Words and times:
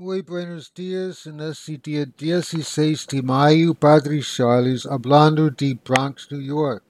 Muy 0.00 0.22
buenos 0.22 0.72
días. 0.72 1.26
En 1.26 1.40
este 1.40 1.76
día 1.76 2.06
16 2.06 3.04
de 3.08 3.20
mayo, 3.20 3.74
Padre 3.74 4.20
Charles, 4.22 4.86
hablando 4.86 5.50
de 5.50 5.76
Bronx, 5.84 6.28
New 6.30 6.40
York. 6.40 6.84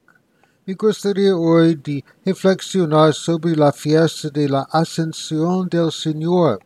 Me 0.67 0.75
gustaría 0.75 1.35
hoy 1.35 1.75
de 1.77 2.05
reflexionar 2.27 3.15
sobre 3.15 3.57
la 3.57 3.73
fiesta 3.73 4.29
de 4.29 4.47
la 4.51 4.69
Ascensión 4.71 5.71
del 5.71 5.91
Señor. 5.91 6.59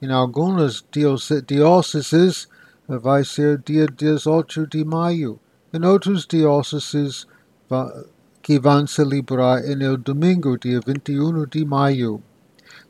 En 0.00 0.10
algunas 0.10 0.84
diócesis 0.90 2.48
va 2.88 3.18
a 3.18 3.24
ser 3.24 3.62
día 3.62 3.86
18 3.86 4.66
de 4.66 4.84
mayo. 4.84 5.38
En 5.72 5.84
otras 5.84 6.26
diócesis 6.26 7.28
que 8.42 8.58
van 8.58 8.82
a 8.82 8.88
celebrar 8.88 9.64
en 9.64 9.82
el 9.82 10.02
domingo 10.02 10.56
día 10.56 10.80
21 10.84 11.46
de 11.46 11.64
mayo. 11.64 12.20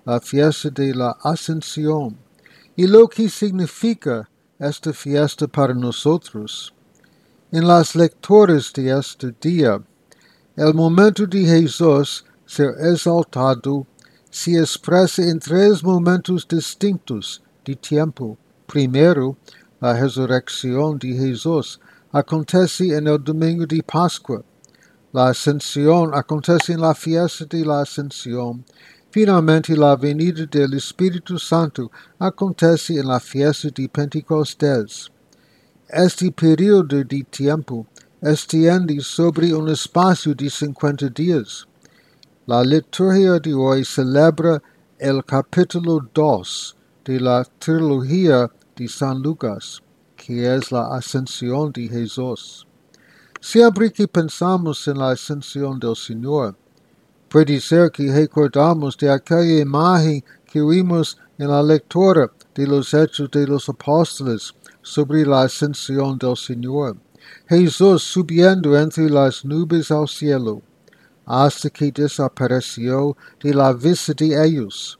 La 0.07 0.19
fiesta 0.23 0.71
de 0.71 0.95
la 0.95 1.19
Ascensión 1.23 2.28
y 2.79 2.87
lo 2.87 3.09
que 3.09 3.29
significa 3.29 4.31
esta 4.57 4.93
fiesta 4.93 5.49
para 5.49 5.75
nosotros. 5.75 6.73
En 7.51 7.67
las 7.67 7.97
lecturas 7.97 8.73
de 8.73 8.97
este 8.97 9.35
día, 9.41 9.83
el 10.55 10.75
momento 10.75 11.27
de 11.27 11.41
Jesús 11.45 12.25
ser 12.47 12.77
exaltado 12.79 13.85
se 14.31 14.61
expresa 14.61 15.25
en 15.25 15.41
tres 15.41 15.83
momentos 15.83 16.47
distintos 16.47 17.43
de 17.65 17.75
tiempo. 17.75 18.39
Primero, 18.69 19.37
la 19.81 19.95
resurrección 19.95 21.01
de 21.01 21.15
Jesús 21.15 21.81
acontece 22.13 22.97
en 22.97 23.09
el 23.09 23.19
domingo 23.25 23.67
de 23.67 23.83
Pascua. 23.83 24.45
La 25.13 25.31
ascensión 25.31 26.13
acontece 26.15 26.75
en 26.75 26.83
la 26.83 26.95
fiesta 26.95 27.45
de 27.45 27.65
la 27.65 27.81
ascensión 27.81 28.65
Finalmente, 29.11 29.75
la 29.75 29.97
venida 29.97 30.45
del 30.45 30.75
Espíritu 30.75 31.39
Santo 31.39 31.91
acontece 32.19 32.99
en 32.99 33.09
la 33.09 33.19
fiesta 33.19 33.69
de 33.75 33.89
Pentecostés. 33.89 35.11
Este 35.89 36.31
período 36.31 37.03
de 37.03 37.25
tiempo 37.31 37.87
extiende 38.21 39.01
sobre 39.01 39.55
un 39.55 39.71
espacio 39.71 40.35
de 40.35 40.51
cincuenta 40.51 41.09
días. 41.09 41.67
La 42.47 42.63
liturgia 42.63 43.39
de 43.39 43.55
hoy 43.55 43.83
celebra 43.83 44.63
el 44.99 45.25
capítulo 45.25 46.07
2 46.13 46.77
de 47.07 47.21
la 47.21 47.45
trilogía 47.59 48.51
de 48.77 48.89
San 48.89 49.23
Lucas, 49.23 49.83
que 50.17 50.55
es 50.55 50.71
la 50.71 50.95
ascensión 50.95 51.73
de 51.73 51.89
Jesús. 51.89 52.67
Siempre 53.41 53.91
que 53.91 54.07
pensamos 54.07 54.87
en 54.87 54.99
la 54.99 55.13
ascensión 55.13 55.79
del 55.79 55.97
Señor, 55.97 56.55
Puede 57.29 57.61
ser 57.61 57.91
que 57.91 58.11
recordamos 58.11 58.97
de 58.97 59.11
aquella 59.11 59.61
imagen 59.61 60.25
que 60.51 60.63
vimos 60.63 61.19
en 61.37 61.49
la 61.49 61.63
lectura 61.63 62.33
de 62.55 62.67
los 62.67 62.95
Hechos 62.95 63.31
de 63.31 63.47
los 63.47 63.69
Apóstoles 63.69 64.55
sobre 64.81 65.27
la 65.27 65.43
ascensión 65.43 66.17
del 66.17 66.37
Señor. 66.37 66.97
Jesús 67.47 68.03
subiendo 68.03 68.79
entre 68.79 69.11
las 69.11 69.45
nubes 69.45 69.91
al 69.91 70.09
cielo, 70.09 70.63
hasta 71.27 71.69
que 71.69 71.93
desapareció 71.93 73.15
de 73.43 73.53
la 73.53 73.75
vista 73.75 74.15
de 74.15 74.47
ellos. 74.47 74.99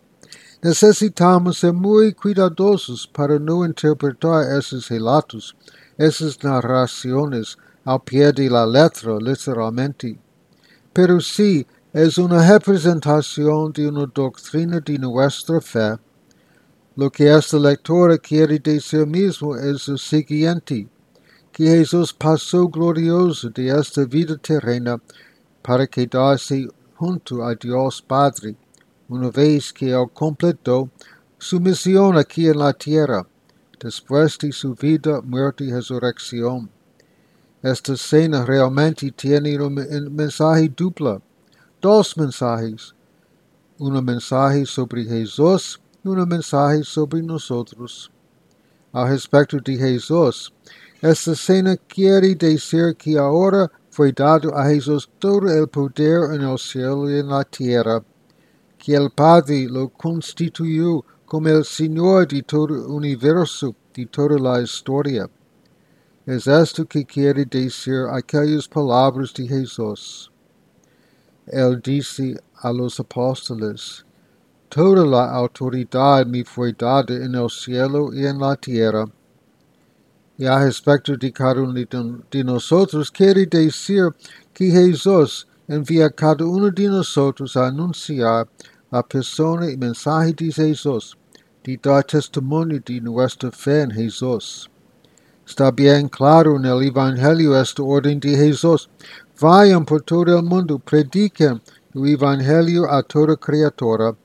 Necesitamos 0.61 1.57
ser 1.59 1.73
muy 1.73 2.13
cuidadosos 2.13 3.07
para 3.07 3.39
no 3.39 3.65
interpretar 3.65 4.59
esos 4.59 4.87
relatos, 4.91 5.57
esas 5.97 6.43
narraciones 6.45 7.57
al 7.87 8.03
pie 8.03 8.33
de 8.33 8.51
la 8.51 8.67
letra, 8.67 9.17
literalmente. 9.19 10.19
Pero 10.93 11.21
sí 11.21 11.67
es 11.93 12.19
una 12.19 12.47
representación 12.47 13.73
de 13.73 13.89
una 13.89 14.05
doctrina 14.05 14.79
de 14.79 14.99
nuestra 14.99 15.59
fe. 15.59 15.97
Lo 16.95 17.11
que 17.11 17.35
esta 17.35 17.59
lectura 17.59 18.19
quiere 18.19 18.59
decir 18.59 19.07
mismo 19.07 19.57
es 19.57 19.89
lo 19.89 19.97
siguiente, 19.97 20.87
que 21.51 21.65
Jesús 21.65 22.13
pasó 22.13 22.69
glorioso 22.69 23.49
de 23.49 23.69
esta 23.69 24.05
vida 24.05 24.37
terrena 24.37 25.01
para 25.63 25.87
quedarse 25.87 26.69
junto 26.95 27.43
a 27.43 27.55
Dios 27.55 28.03
Padre, 28.03 28.55
una 29.09 29.31
vez 29.31 29.73
que 29.73 29.91
Él 29.91 30.07
completó 30.13 30.91
su 31.39 31.59
misión 31.59 32.19
aquí 32.19 32.49
en 32.49 32.59
la 32.59 32.75
tierra, 32.75 33.27
después 33.81 34.37
de 34.37 34.53
su 34.53 34.75
vida, 34.75 35.23
muerte 35.23 35.65
y 35.65 35.73
resurrección. 35.73 36.69
Esta 37.63 37.97
cena 37.97 38.45
realmente 38.45 39.11
tiene 39.13 39.59
un 39.59 39.75
mensaje 40.15 40.69
duplo 40.69 41.23
dos 41.81 42.17
mensajes, 42.17 42.95
un 43.79 44.05
mensaje 44.05 44.67
sobre 44.67 45.05
Jesús 45.05 45.81
y 46.05 46.09
un 46.09 46.29
mensaje 46.29 46.83
sobre 46.83 47.23
nosotros. 47.23 48.11
Al 48.93 49.09
respecto 49.09 49.59
de 49.59 49.77
Jesús, 49.77 50.53
esta 51.01 51.35
cena 51.35 51.77
quiere 51.77 52.35
decir 52.35 52.97
que 52.97 53.17
ahora 53.19 53.71
fue 53.91 54.13
dado 54.13 54.57
a 54.57 54.67
Jesús 54.67 55.09
todo 55.19 55.49
el 55.49 55.69
poder 55.69 56.35
en 56.35 56.43
el 56.43 56.59
cielo 56.59 57.09
y 57.09 57.21
en 57.21 57.29
la 57.29 57.45
tierra, 57.45 58.03
que 58.79 58.95
el 58.95 59.11
Padre 59.11 59.67
lo 59.69 59.89
constituyó 59.89 61.05
como 61.27 61.49
el 61.49 61.65
Señor 61.65 62.27
de 62.27 62.43
todo 62.43 62.75
el 62.75 62.91
universo, 62.91 63.75
de 63.95 64.07
toda 64.07 64.39
la 64.39 64.63
historia. 64.63 65.29
Es 66.27 66.47
esto 66.47 66.85
que 66.85 67.05
quiere 67.05 67.45
decir 67.45 68.07
aquellas 68.11 68.67
palabras 68.67 69.33
de 69.35 69.47
Jesús. 69.47 70.31
Él 71.51 71.81
dice 71.83 72.41
a 72.63 72.73
los 72.73 73.01
apóstoles, 73.01 74.05
Toda 74.69 75.07
la 75.07 75.31
autoridad 75.31 76.27
me 76.27 76.45
fue 76.45 76.75
dada 76.75 77.15
en 77.15 77.35
el 77.35 77.49
cielo 77.49 78.13
y 78.13 78.27
en 78.27 78.39
la 78.39 78.55
tierra. 78.55 79.07
Y 80.37 80.45
a 80.45 80.59
respecto 80.59 81.17
de 81.17 81.33
cada 81.33 81.63
uno 81.63 81.73
de 81.73 82.45
nosotros, 82.45 83.11
quiere 83.11 83.47
decir 83.47 84.15
que 84.53 84.71
Jesús 84.71 85.49
envía 85.67 86.07
a 86.07 86.11
cada 86.11 86.45
uno 86.45 86.71
de 86.71 86.87
nosotros 86.89 87.57
a 87.57 87.69
anunciar 87.69 88.47
la 88.91 89.03
persona 89.03 89.71
y 89.71 89.77
mensaje 89.77 90.35
de 90.35 90.53
Jesús, 90.53 91.17
de 91.65 91.79
dar 91.83 92.05
testimonio 92.05 92.81
de 92.85 93.01
nuestra 93.01 93.51
fe 93.51 93.83
en 93.83 93.91
Jesús. 93.91 94.71
Está 95.47 95.71
bien 95.71 96.09
claro 96.11 96.57
en 96.57 96.67
el 96.67 96.83
Evangelio 96.83 97.59
esta 97.59 97.83
orden 97.83 98.21
de 98.21 98.37
Jesús. 98.37 98.91
Vayan 99.41 99.85
por 99.85 100.03
todo 100.03 100.37
el 100.37 100.43
mundo, 100.43 100.81
prediquen 100.81 101.63
el 101.95 102.09
Evangelio 102.09 102.91
a 102.91 103.05
toda 103.05 103.37
criatura, 103.37 104.17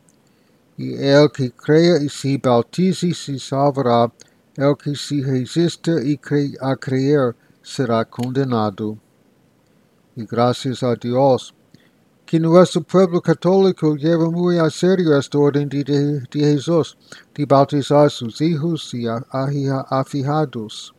y 0.76 0.96
el 0.96 1.32
que 1.32 1.52
crea 1.52 2.02
y 2.02 2.10
se 2.10 2.40
bautice 2.40 3.14
se 3.14 3.38
salvará, 3.38 4.12
el 4.56 4.76
que 4.76 4.96
se 4.96 5.22
resiste 5.22 5.92
y 6.04 6.18
cre 6.18 6.54
a 6.60 6.76
creer 6.76 7.36
será 7.62 8.04
condenado. 8.06 8.98
Y 10.16 10.26
gracias 10.26 10.82
a 10.82 10.96
Dios, 10.96 11.54
que 12.26 12.40
nuestro 12.40 12.82
pueblo 12.82 13.22
católico 13.22 13.96
lleva 13.96 14.32
muy 14.32 14.58
a 14.58 14.68
serio 14.72 15.16
esta 15.16 15.38
orden 15.38 15.70
de, 15.70 15.84
de, 15.84 16.22
de 16.22 16.40
Jesús, 16.40 16.98
de 17.36 17.46
bautizar 17.46 18.10
sus 18.10 18.42
hijos 18.42 18.92
y 18.96 19.06
afijados. 19.08 20.96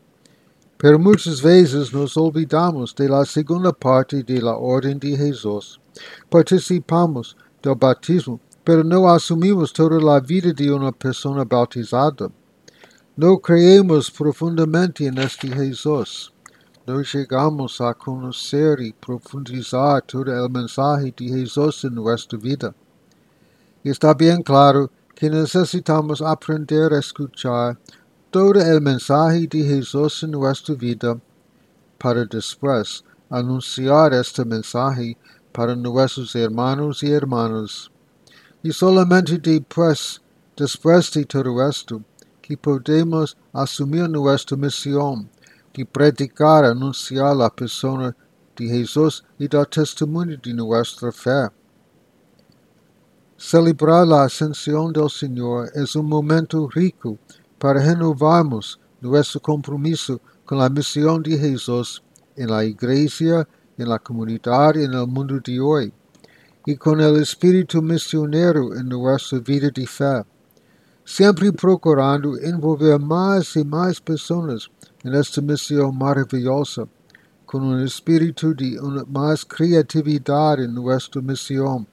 Pero 0.76 0.98
muchas 0.98 1.40
veces 1.40 1.92
nos 1.92 2.16
olvidamos 2.16 2.94
de 2.94 3.08
la 3.08 3.24
segunda 3.24 3.72
parte 3.72 4.22
de 4.22 4.42
la 4.42 4.56
orden 4.56 4.98
de 4.98 5.16
Jesús. 5.16 5.80
Participamos 6.28 7.36
del 7.62 7.76
bautismo, 7.76 8.40
pero 8.64 8.82
no 8.82 9.08
asumimos 9.08 9.72
toda 9.72 10.00
la 10.00 10.20
vida 10.20 10.52
de 10.52 10.70
una 10.70 10.90
persona 10.90 11.44
bautizada. 11.44 12.28
No 13.16 13.38
creemos 13.38 14.10
profundamente 14.10 15.06
en 15.06 15.18
este 15.18 15.48
Jesús. 15.48 16.32
No 16.86 17.00
llegamos 17.00 17.80
a 17.80 17.94
conocer 17.94 18.80
y 18.80 18.92
profundizar 18.92 20.02
todo 20.02 20.24
el 20.24 20.50
mensaje 20.50 21.14
de 21.16 21.28
Jesús 21.28 21.84
en 21.84 21.94
nuestra 21.94 22.38
vida. 22.38 22.74
Está 23.84 24.12
bien 24.14 24.42
claro 24.42 24.90
que 25.14 25.30
necesitamos 25.30 26.20
aprender 26.20 26.92
a 26.92 26.98
escuchar 26.98 27.78
todo 28.34 28.54
el 28.54 28.80
mensaje 28.80 29.46
de 29.46 29.62
Jesús 29.62 30.24
en 30.24 30.32
nuestra 30.32 30.74
vida 30.74 31.16
para 31.96 32.24
después 32.24 33.04
anunciar 33.30 34.12
este 34.12 34.44
mensaje 34.44 35.16
para 35.52 35.76
nuestros 35.76 36.34
hermanos 36.34 37.00
y 37.04 37.12
hermanas. 37.12 37.92
Y 38.60 38.72
solamente 38.72 39.38
después, 39.38 40.20
después 40.56 41.12
de 41.12 41.24
todo 41.24 41.68
esto, 41.68 42.02
que 42.42 42.56
podemos 42.56 43.36
asumir 43.52 44.10
nuestra 44.10 44.56
misión 44.56 45.30
de 45.72 45.86
predicar, 45.86 46.64
anunciar 46.64 47.36
la 47.36 47.48
persona 47.48 48.16
de 48.56 48.66
Jesús 48.66 49.24
y 49.38 49.46
dar 49.46 49.66
testimonio 49.66 50.40
de 50.42 50.54
nuestra 50.54 51.12
fe. 51.12 51.50
Celebrar 53.36 54.08
la 54.08 54.24
ascensión 54.24 54.92
del 54.92 55.08
Señor 55.08 55.70
es 55.72 55.94
un 55.94 56.08
momento 56.08 56.68
rico 56.74 57.16
para 57.58 57.80
renovarmos 57.80 58.78
nuestro 59.00 59.40
compromiso 59.40 60.20
con 60.44 60.58
la 60.58 60.68
misión 60.68 61.22
de 61.22 61.38
Jesús 61.38 62.02
en 62.36 62.50
la 62.50 62.64
iglesia, 62.64 63.46
en 63.78 63.88
la 63.88 63.98
comunidad 63.98 64.74
y 64.76 64.84
en 64.84 64.94
el 64.94 65.06
mundo 65.06 65.40
de 65.44 65.60
hoy, 65.60 65.92
y 66.66 66.76
con 66.76 67.00
el 67.00 67.16
espíritu 67.16 67.82
misionero 67.82 68.74
en 68.74 68.88
nuestra 68.88 69.38
vida 69.38 69.70
de 69.70 69.86
siempre 71.04 71.52
procurando 71.52 72.38
envolver 72.38 72.98
más 72.98 73.56
y 73.56 73.64
más 73.64 74.00
personas 74.00 74.70
en 75.02 75.14
esta 75.14 75.42
misión 75.42 75.96
maravillosa, 75.96 76.88
con 77.44 77.62
un 77.62 77.82
espíritu 77.82 78.54
de 78.54 78.80
una 78.80 79.04
más 79.04 79.44
creatividad 79.44 80.60
en 80.60 80.74
nuestra 80.74 81.20
misión, 81.20 81.86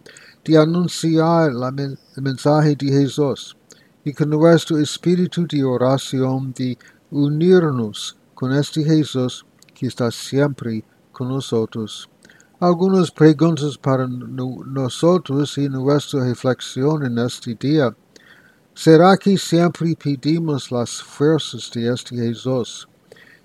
de 0.43 0.57
anunciar 0.57 1.51
el 1.51 1.97
mensaje 2.23 2.75
de 2.75 2.87
Jesús, 2.87 3.55
y 4.03 4.13
con 4.13 4.29
nuestro 4.29 4.77
espíritu 4.77 5.45
de 5.47 5.63
oración 5.63 6.53
de 6.53 6.77
unirnos 7.11 8.17
con 8.33 8.53
este 8.53 8.83
Jesús 8.83 9.45
que 9.73 9.87
está 9.87 10.09
siempre 10.11 10.83
con 11.11 11.29
nosotros. 11.29 12.09
Algunas 12.59 13.11
preguntas 13.11 13.77
para 13.77 14.07
nosotros 14.07 15.57
y 15.57 15.67
nuestra 15.67 16.23
reflexión 16.25 17.05
en 17.05 17.17
este 17.17 17.55
día. 17.55 17.95
¿Será 18.73 19.17
que 19.17 19.37
siempre 19.37 19.95
pedimos 19.95 20.71
las 20.71 21.01
fuerzas 21.01 21.69
de 21.73 21.93
este 21.93 22.15
Jesús? 22.15 22.87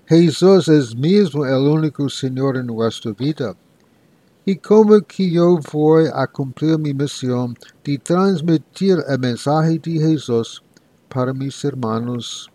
Jesús 0.07 0.67
es 0.69 0.95
mismo 0.95 1.45
el 1.45 1.67
único 1.67 2.07
Señor 2.09 2.57
en 2.57 2.67
nuestra 2.67 3.11
vida. 3.11 3.55
¿Y 4.49 4.55
cómo 4.55 5.01
que 5.01 5.29
yo 5.29 5.59
voy 5.73 6.05
a 6.13 6.25
cumplir 6.25 6.79
mi 6.79 6.93
misión 6.93 7.53
de 7.83 7.97
transmitir 7.97 8.97
el 9.05 9.19
mensaje 9.19 9.77
de 9.77 9.99
Jesús 9.99 10.63
para 11.09 11.33
mis 11.33 11.65
hermanos? 11.65 12.49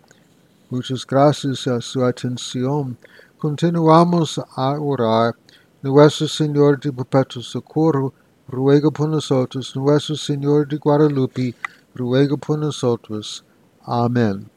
Muchas 0.71 1.07
gracias 1.07 1.67
a 1.67 1.83
su 1.83 2.03
atención. 2.03 2.97
Continuamos 3.37 4.41
a 4.57 4.81
orar. 4.81 5.35
Nuestro 5.83 6.29
Señor 6.29 6.81
de 6.81 6.91
Perpetuo 6.91 7.43
Socorro, 7.43 8.15
ruega 8.49 8.91
por 8.91 9.11
nosotros. 9.11 9.77
Nuestro 9.77 10.17
Señor 10.17 10.67
de 10.69 10.79
Guadalupe, 10.79 11.55
ruega 11.95 12.39
por 12.39 12.59
nosotros. 12.59 13.45
Amén. 13.85 14.49